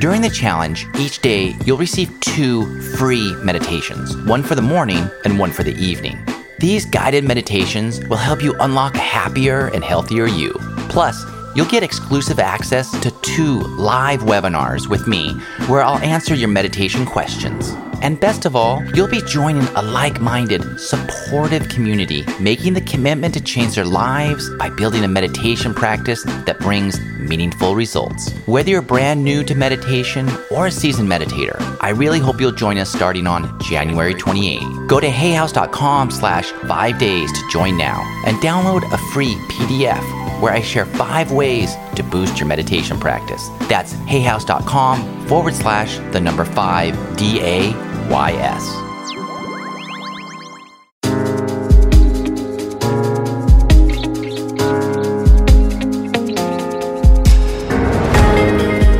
[0.00, 5.38] During the challenge, each day you'll receive two free meditations one for the morning and
[5.38, 6.18] one for the evening.
[6.58, 10.54] These guided meditations will help you unlock a happier and healthier you.
[10.88, 11.22] Plus,
[11.54, 15.34] you'll get exclusive access to two live webinars with me
[15.66, 17.74] where I'll answer your meditation questions.
[18.02, 23.34] And best of all, you'll be joining a like minded, supportive community, making the commitment
[23.34, 28.32] to change their lives by building a meditation practice that brings meaningful results.
[28.46, 32.78] Whether you're brand new to meditation or a seasoned meditator, I really hope you'll join
[32.78, 34.60] us starting on January 28.
[34.86, 40.52] Go to hayhouse.com slash five days to join now and download a free PDF where
[40.52, 43.48] I share five ways to boost your meditation practice.
[43.68, 47.40] That's hayhouse.com forward slash the number five D
[48.10, 48.66] A Y S.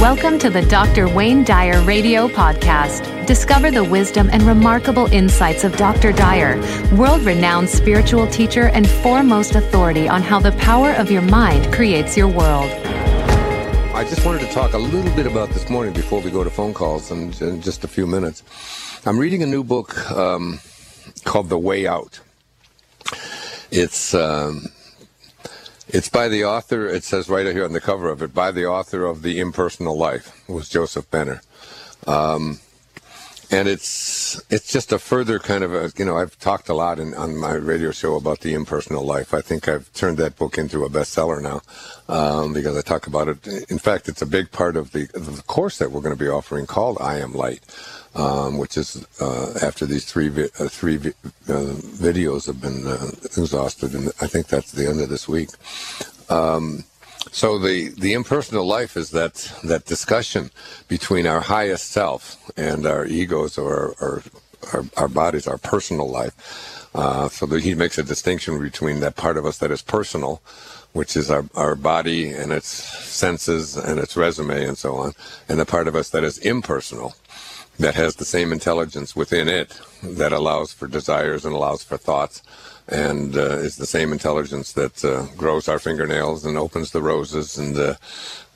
[0.00, 1.08] Welcome to the Dr.
[1.08, 3.26] Wayne Dyer Radio Podcast.
[3.26, 6.12] Discover the wisdom and remarkable insights of Dr.
[6.12, 6.60] Dyer,
[6.96, 12.16] world renowned spiritual teacher and foremost authority on how the power of your mind creates
[12.16, 12.70] your world.
[13.94, 16.50] I just wanted to talk a little bit about this morning before we go to
[16.50, 18.42] phone calls in, in just a few minutes.
[19.04, 20.60] I'm reading a new book um,
[21.24, 22.20] called The Way Out.
[23.72, 24.14] It's.
[24.14, 24.66] Um,
[25.88, 28.64] it's by the author, it says right here on the cover of it, by the
[28.64, 31.42] author of The Impersonal Life, was Joseph Benner.
[32.06, 32.60] Um,
[33.52, 36.98] and it's it's just a further kind of a you know I've talked a lot
[36.98, 39.34] in, on my radio show about the impersonal life.
[39.34, 41.60] I think I've turned that book into a bestseller now
[42.08, 43.46] um, because I talk about it.
[43.70, 46.30] In fact, it's a big part of the, the course that we're going to be
[46.30, 47.60] offering called I Am Light,
[48.14, 51.10] um, which is uh, after these three vi- uh, three vi-
[51.48, 51.74] uh,
[52.08, 55.50] videos have been uh, exhausted, and I think that's the end of this week.
[56.30, 56.84] Um,
[57.30, 60.50] so the, the impersonal life is that that discussion
[60.88, 64.22] between our highest self and our egos or our,
[64.72, 66.88] our, our bodies, our personal life.
[66.94, 70.42] Uh, so that he makes a distinction between that part of us that is personal,
[70.92, 75.12] which is our, our body and its senses and its resume and so on,
[75.48, 77.14] and the part of us that is impersonal,
[77.82, 82.42] that has the same intelligence within it that allows for desires and allows for thoughts
[82.88, 87.58] and uh, is the same intelligence that uh, grows our fingernails and opens the roses
[87.58, 87.94] and uh,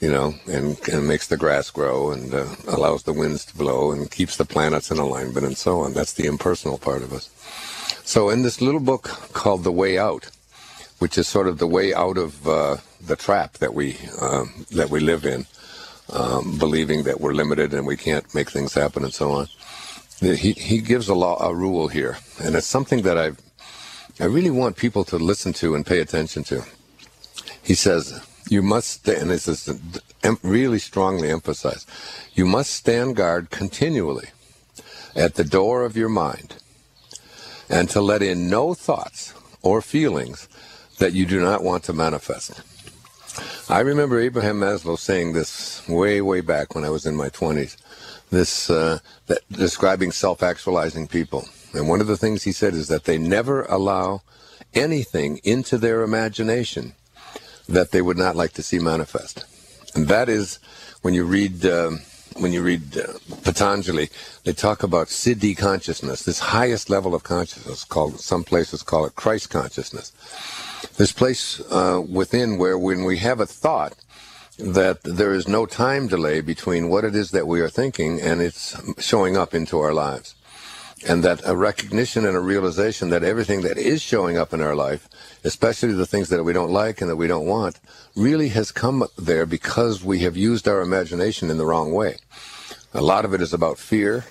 [0.00, 3.92] you know and, and makes the grass grow and uh, allows the winds to blow
[3.92, 5.94] and keeps the planets in alignment and so on.
[5.94, 7.30] That's the impersonal part of us.
[8.04, 10.30] So in this little book called the way out
[10.98, 14.90] which is sort of the way out of uh, the trap that we um, that
[14.90, 15.46] we live in
[16.12, 19.48] um, believing that we're limited and we can't make things happen and so on
[20.20, 23.40] he, he gives a law a rule here and it's something that I've
[24.20, 26.62] I really want people to listen to and pay attention to.
[27.62, 29.68] He says, you must, and this is
[30.42, 31.88] really strongly emphasized,
[32.32, 34.28] you must stand guard continually
[35.16, 36.54] at the door of your mind
[37.68, 40.48] and to let in no thoughts or feelings
[40.98, 42.62] that you do not want to manifest.
[43.68, 47.76] I remember Abraham Maslow saying this way, way back when I was in my 20s,
[48.30, 51.48] this, uh, that, describing self-actualizing people.
[51.72, 54.22] And one of the things he said is that they never allow
[54.74, 56.94] anything into their imagination
[57.68, 59.44] that they would not like to see manifest.
[59.94, 60.58] And that is
[61.02, 62.00] when you read um,
[62.36, 63.12] when you read uh,
[63.42, 64.10] Patanjali,
[64.44, 69.14] they talk about siddhi consciousness, this highest level of consciousness called some places call it
[69.14, 70.12] Christ consciousness.
[70.96, 73.94] This place uh, within where when we have a thought
[74.58, 78.40] that there is no time delay between what it is that we are thinking and
[78.40, 80.34] it's showing up into our lives
[81.06, 84.74] and that a recognition and a realization that everything that is showing up in our
[84.74, 85.08] life,
[85.44, 87.78] especially the things that we don't like and that we don't want,
[88.16, 92.16] really has come there because we have used our imagination in the wrong way.
[92.92, 94.24] A lot of it is about fear,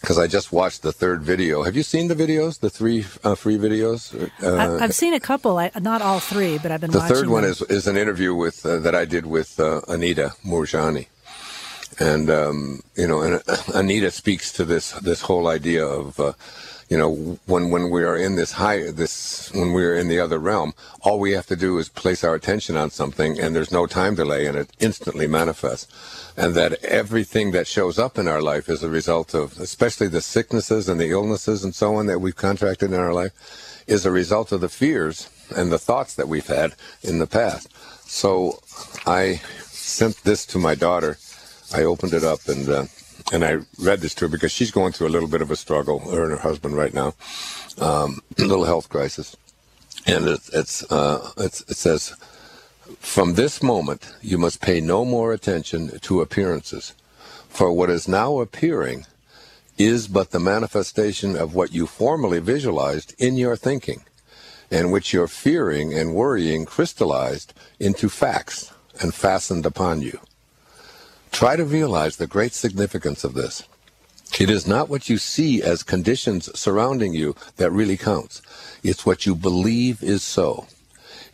[0.00, 1.62] because I just watched the third video.
[1.62, 4.12] Have you seen the videos, the three uh, free videos?
[4.42, 6.90] Uh, I've seen a couple, I, not all three, but I've been.
[6.90, 7.30] The third them.
[7.30, 11.06] one is is an interview with uh, that I did with uh, Anita Moorjani
[11.98, 13.42] and um, you know, and
[13.74, 16.32] Anita speaks to this this whole idea of uh,
[16.88, 20.20] you know, when when we are in this high, this when we are in the
[20.20, 23.72] other realm, all we have to do is place our attention on something, and there's
[23.72, 25.88] no time delay, and it instantly manifests.
[26.36, 30.20] And that everything that shows up in our life is a result of, especially the
[30.20, 34.10] sicknesses and the illnesses and so on that we've contracted in our life, is a
[34.10, 37.68] result of the fears and the thoughts that we've had in the past.
[38.06, 38.60] So
[39.06, 41.18] I sent this to my daughter.
[41.72, 42.68] I opened it up and.
[42.68, 42.84] Uh,
[43.32, 45.56] and I read this to her because she's going through a little bit of a
[45.56, 47.14] struggle, her and her husband right now,
[47.78, 49.36] um, a little health crisis.
[50.06, 52.14] And it, it's, uh, it's, it says,
[52.98, 56.94] from this moment, you must pay no more attention to appearances,
[57.48, 59.06] for what is now appearing
[59.78, 64.02] is but the manifestation of what you formerly visualized in your thinking,
[64.70, 70.20] and which your fearing and worrying crystallized into facts and fastened upon you.
[71.34, 73.64] Try to realize the great significance of this.
[74.38, 78.40] It is not what you see as conditions surrounding you that really counts.
[78.84, 80.68] It's what you believe is so.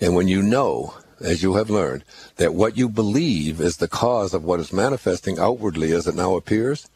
[0.01, 2.05] And when you know, as you have learned,
[2.37, 6.35] that what you believe is the cause of what is manifesting outwardly as it now
[6.35, 6.89] appears,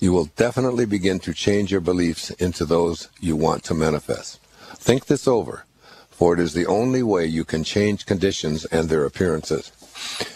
[0.00, 4.40] you will definitely begin to change your beliefs into those you want to manifest.
[4.74, 5.64] Think this over,
[6.18, 9.70] for it is the only way you can change conditions and their appearances.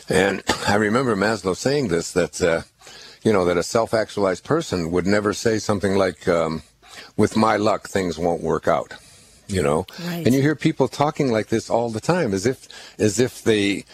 [0.09, 2.63] And I remember Maslow saying this that, uh,
[3.25, 6.63] you know, that a self actualized person would never say something like, um,
[7.17, 8.95] with my luck, things won't work out.
[9.49, 10.25] You know, right.
[10.25, 12.69] and you hear people talking like this all the time, as if,
[12.99, 13.85] as if they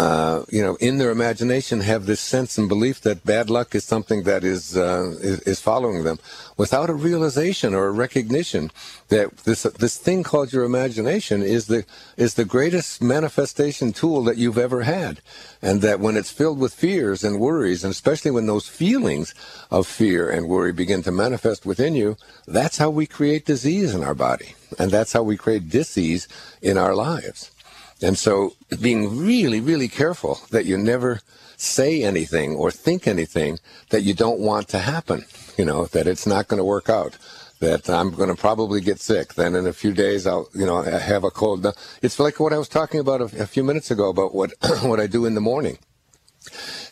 [0.00, 3.84] uh, you know, in their imagination have this sense and belief that bad luck is
[3.84, 6.18] something that is, uh, is, is following them,
[6.56, 8.70] without a realization or a recognition
[9.08, 11.84] that this this thing called your imagination is the
[12.16, 15.20] is the greatest manifestation tool that you've ever had,
[15.60, 19.34] and that when it's filled with fears and worries, and especially when those feelings
[19.70, 24.02] of fear and worry begin to manifest within you, that's how we create disease in
[24.02, 26.26] our body, and that's how we create disease
[26.62, 27.50] in our lives.
[28.02, 31.20] And so being really, really careful that you never
[31.56, 33.58] say anything or think anything
[33.90, 35.26] that you don't want to happen,
[35.58, 37.18] you know, that it's not going to work out,
[37.60, 39.34] that I'm going to probably get sick.
[39.34, 41.66] Then in a few days, I'll, you know, have a cold.
[42.00, 45.00] It's like what I was talking about a, a few minutes ago about what, what
[45.00, 45.78] I do in the morning.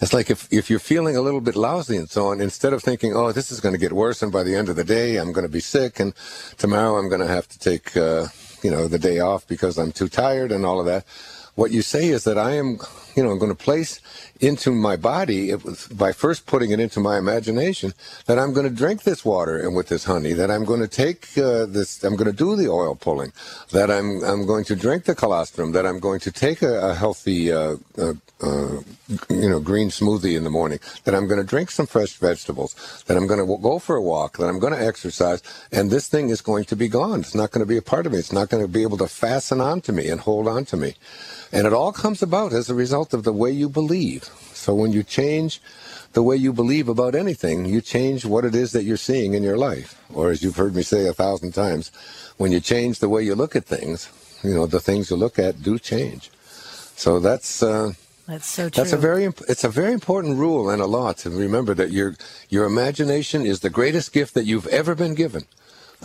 [0.00, 2.82] It's like if, if you're feeling a little bit lousy and so on, instead of
[2.82, 5.16] thinking, oh, this is going to get worse, and by the end of the day,
[5.16, 6.12] I'm going to be sick, and
[6.58, 8.26] tomorrow I'm going to have to take, uh,
[8.62, 11.04] you know, the day off because I'm too tired and all of that.
[11.58, 12.78] What you say is that I am,
[13.16, 14.00] you know, I'm going to place
[14.38, 15.52] into my body
[15.90, 17.94] by first putting it into my imagination
[18.26, 20.86] that I'm going to drink this water and with this honey, that I'm going to
[20.86, 23.32] take uh, this, I'm going to do the oil pulling,
[23.72, 26.94] that I'm I'm going to drink the colostrum, that I'm going to take a, a
[26.94, 28.80] healthy, uh, uh, uh
[29.28, 33.02] you know, green smoothie in the morning, that I'm going to drink some fresh vegetables,
[33.06, 36.06] that I'm going to go for a walk, that I'm going to exercise, and this
[36.06, 37.18] thing is going to be gone.
[37.20, 38.18] It's not going to be a part of me.
[38.18, 40.94] It's not going to be able to fasten onto me and hold on to me.
[41.52, 44.24] And it all comes about as a result of the way you believe.
[44.52, 45.60] So when you change
[46.12, 49.42] the way you believe about anything, you change what it is that you're seeing in
[49.42, 50.00] your life.
[50.12, 51.90] Or as you've heard me say a thousand times,
[52.36, 54.10] when you change the way you look at things,
[54.42, 56.30] you know, the things you look at do change.
[56.96, 57.92] So that's, uh,
[58.26, 58.82] that's so true.
[58.82, 62.14] That's a very it's a very important rule and a law to remember that your
[62.50, 65.46] your imagination is the greatest gift that you've ever been given.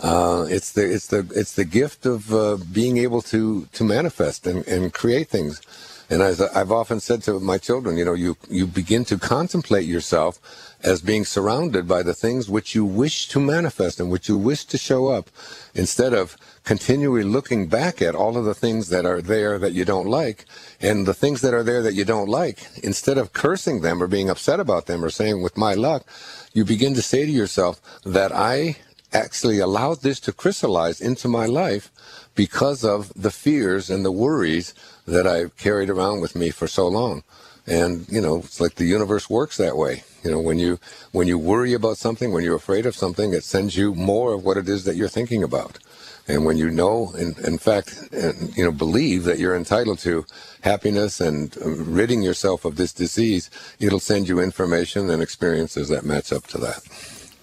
[0.02, 4.46] Uh, it's the it's the it's the gift of uh, being able to to manifest
[4.46, 5.62] and, and create things.
[6.10, 9.86] And as I've often said to my children, you know, you you begin to contemplate
[9.86, 10.38] yourself
[10.82, 14.66] as being surrounded by the things which you wish to manifest and which you wish
[14.66, 15.30] to show up,
[15.74, 19.84] instead of continually looking back at all of the things that are there that you
[19.84, 20.44] don't like,
[20.80, 24.06] and the things that are there that you don't like, instead of cursing them or
[24.06, 26.04] being upset about them or saying, with my luck,
[26.52, 28.76] you begin to say to yourself that I
[29.14, 31.90] actually allowed this to crystallize into my life
[32.34, 34.74] because of the fears and the worries
[35.06, 37.22] that I've carried around with me for so long.
[37.66, 40.02] And, you know, it's like the universe works that way.
[40.22, 40.78] You know, when you,
[41.12, 44.44] when you worry about something, when you're afraid of something, it sends you more of
[44.44, 45.78] what it is that you're thinking about.
[46.26, 50.26] And when you know, in, in fact, and, you know, believe that you're entitled to
[50.62, 56.04] happiness and um, ridding yourself of this disease, it'll send you information and experiences that
[56.04, 56.82] match up to that.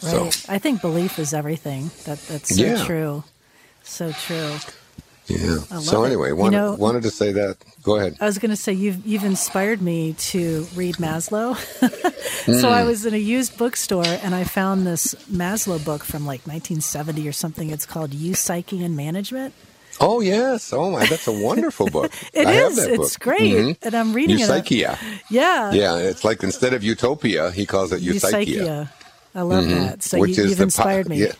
[0.03, 0.34] Right.
[0.34, 1.91] So, I think belief is everything.
[2.05, 2.86] That that's so yeah.
[2.86, 3.24] true.
[3.84, 4.58] So true.
[5.27, 5.60] Yeah.
[5.79, 7.58] So anyway, wanted, you know, wanted to say that.
[7.84, 8.17] Go ahead.
[8.20, 11.55] I was going to say you've you've inspired me to read Maslow.
[11.55, 12.22] mm.
[12.62, 16.41] So I was in a used bookstore and I found this Maslow book from like
[16.48, 17.70] 1970 or something.
[17.70, 19.53] It's called Eupsychian Management.
[20.00, 20.74] Oh yes!
[20.74, 22.12] Oh my, that's a wonderful book.
[22.34, 22.79] it I is.
[22.79, 23.86] It's great, mm-hmm.
[23.86, 24.93] and I'm reading Eupsychia.
[24.93, 25.22] it.
[25.29, 25.72] Yeah.
[25.72, 28.46] Yeah, it's like instead of utopia, he calls it Eupsychia.
[28.46, 28.89] Eupsychia.
[29.33, 29.79] I love mm-hmm.
[29.79, 30.03] that.
[30.03, 31.23] So Which you, have inspired po- me.
[31.23, 31.33] Yeah.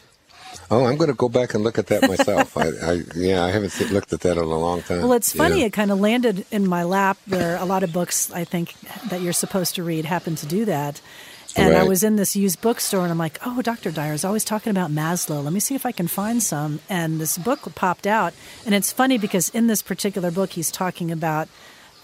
[0.70, 2.58] Oh, I'm going to go back and look at that myself.
[2.58, 5.02] I, I, yeah, I haven't looked at that in a long time.
[5.02, 5.60] Well, it's funny.
[5.60, 5.66] Yeah.
[5.66, 8.80] It kind of landed in my lap where a lot of books I think
[9.10, 11.02] that you're supposed to read happen to do that.
[11.56, 13.92] And I was in this used bookstore and I'm like, oh, Dr.
[13.92, 15.44] Dyer's always talking about Maslow.
[15.44, 16.80] Let me see if I can find some.
[16.90, 18.34] And this book popped out.
[18.66, 21.50] And it's funny because in this particular book, he's talking about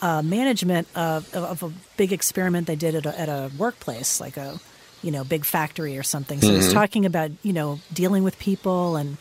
[0.02, 4.38] uh, management of, of a big experiment they did at a, at a workplace, like
[4.38, 4.60] a
[5.04, 6.42] you know big factory or something.
[6.42, 6.74] So he's mm-hmm.
[6.74, 9.18] talking about you know dealing with people and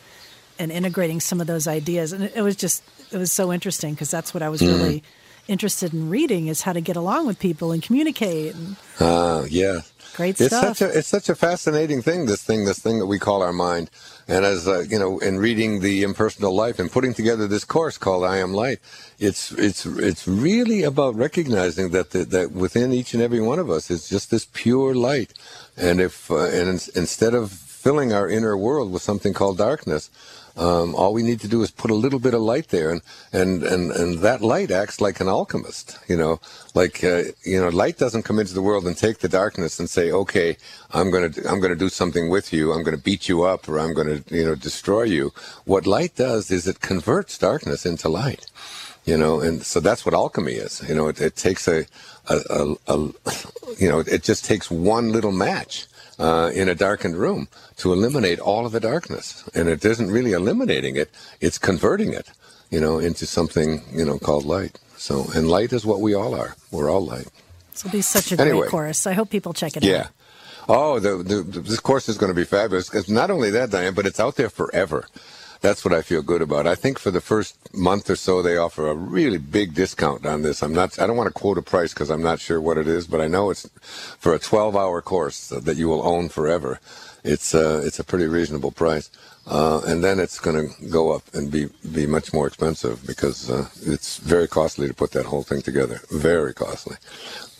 [0.59, 2.13] and integrating some of those ideas.
[2.13, 4.81] And it, it was just it was so interesting because that's what I was mm-hmm.
[4.81, 5.03] really
[5.47, 8.55] interested in reading is how to get along with people and communicate.
[8.55, 9.81] And Ah, yeah.
[10.15, 10.77] Great it's stuff.
[10.77, 12.25] Such a, it's such a fascinating thing.
[12.25, 13.91] This thing, this thing that we call our mind.
[14.27, 17.97] And as uh, you know, in reading the impersonal life and putting together this course
[17.99, 18.79] called "I Am Light,"
[19.19, 23.69] it's it's it's really about recognizing that the, that within each and every one of
[23.69, 25.33] us is just this pure light.
[25.77, 30.09] And if uh, and in, instead of filling our inner world with something called darkness,
[30.57, 33.01] um, all we need to do is put a little bit of light there, and
[33.31, 35.97] and and, and that light acts like an alchemist.
[36.07, 36.39] You know,
[36.73, 39.89] like uh, you know, light doesn't come into the world and take the darkness and
[39.89, 40.57] say, "Okay,
[40.91, 42.73] I'm gonna I'm gonna do something with you.
[42.73, 45.31] I'm gonna beat you up, or I'm gonna you know destroy you."
[45.65, 48.47] What light does is it converts darkness into light.
[49.05, 50.83] You know, and so that's what alchemy is.
[50.89, 51.85] You know, it, it takes a,
[52.27, 52.97] a, a, a,
[53.79, 55.87] you know, it just takes one little match
[56.19, 57.47] uh, in a darkened room
[57.77, 59.47] to eliminate all of the darkness.
[59.53, 61.09] And it isn't really eliminating it,
[61.41, 62.29] it's converting it,
[62.69, 64.79] you know, into something, you know, called light.
[64.97, 66.55] So, and light is what we all are.
[66.71, 67.27] We're all light.
[67.73, 68.67] this will be such a great Anyway.
[68.67, 69.05] course.
[69.05, 69.97] I hope people check it Yeah.
[69.97, 70.07] out.
[70.69, 72.89] Oh, the, the, this course is going to be fabulous.
[72.89, 75.07] 'Cause not only that, Diane, but it's out there forever.
[75.61, 76.67] That's what I feel good about.
[76.67, 80.41] I think for the first month or so, they offer a really big discount on
[80.41, 80.61] this.
[80.61, 80.99] I'm not.
[80.99, 83.21] I don't want to quote a price because I'm not sure what it is, but
[83.21, 83.69] I know it's
[84.19, 86.79] for a 12-hour course that you will own forever.
[87.23, 89.09] It's uh, it's a pretty reasonable price,
[89.47, 93.49] uh, and then it's going to go up and be be much more expensive because
[93.49, 96.01] uh, it's very costly to put that whole thing together.
[96.11, 96.97] Very costly,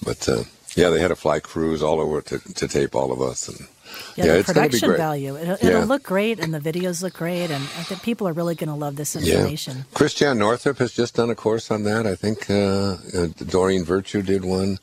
[0.04, 0.28] but.
[0.30, 0.44] Uh,
[0.76, 3.68] yeah, they had a fly crews all over to, to tape all of us, and
[4.16, 4.98] Yeah, yeah, the it's going be production great.
[4.98, 5.38] value.
[5.38, 5.84] It'll, it'll Yeah.
[5.86, 8.76] look great, and the videos look great, and I think people are really going to
[8.76, 9.36] love this Yeah.
[9.36, 9.86] information.
[9.94, 12.06] Christiane Northrup has just done a course on that.
[12.08, 14.80] I think uh, uh, Doreen Virtue did one.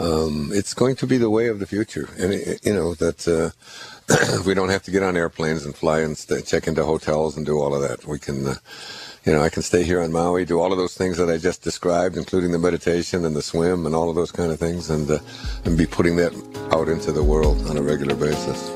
[0.00, 3.26] Um, it's going to be the way of the future, and it, you know that
[3.26, 3.50] uh,
[4.46, 7.44] we don't have to get on airplanes and fly and st- check into hotels and
[7.44, 8.06] do all of that.
[8.06, 8.54] We can, uh,
[9.28, 11.36] you know, I can stay here on Maui, do all of those things that I
[11.36, 14.88] just described, including the meditation and the swim and all of those kind of things,
[14.88, 15.18] and uh,
[15.66, 16.32] and be putting that
[16.72, 18.70] out into the world on a regular basis.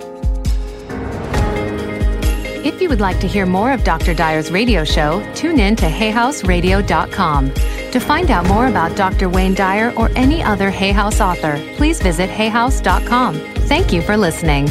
[2.67, 4.13] If you would like to hear more of Dr.
[4.13, 7.55] Dyer's radio show, tune in to hayhouseradio.com.
[7.55, 9.31] To find out more about Dr.
[9.31, 13.37] Wayne Dyer or any other Hay House author, please visit hayhouse.com.
[13.73, 14.69] Thank you for listening.